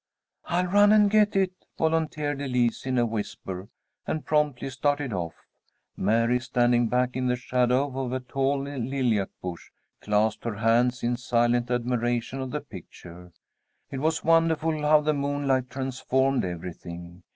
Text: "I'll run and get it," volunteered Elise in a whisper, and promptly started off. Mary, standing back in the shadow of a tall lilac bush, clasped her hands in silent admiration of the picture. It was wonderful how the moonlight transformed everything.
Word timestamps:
"I'll 0.45 0.65
run 0.65 0.91
and 0.93 1.11
get 1.11 1.35
it," 1.35 1.51
volunteered 1.77 2.41
Elise 2.41 2.87
in 2.87 2.97
a 2.97 3.05
whisper, 3.05 3.69
and 4.07 4.25
promptly 4.25 4.71
started 4.71 5.13
off. 5.13 5.35
Mary, 5.95 6.39
standing 6.39 6.87
back 6.87 7.15
in 7.15 7.27
the 7.27 7.35
shadow 7.35 7.95
of 7.95 8.11
a 8.11 8.19
tall 8.19 8.63
lilac 8.65 9.29
bush, 9.43 9.69
clasped 10.01 10.43
her 10.45 10.55
hands 10.55 11.03
in 11.03 11.17
silent 11.17 11.69
admiration 11.69 12.41
of 12.41 12.49
the 12.49 12.61
picture. 12.61 13.31
It 13.91 13.99
was 13.99 14.23
wonderful 14.23 14.81
how 14.81 15.01
the 15.01 15.13
moonlight 15.13 15.69
transformed 15.69 16.45
everything. 16.45 17.21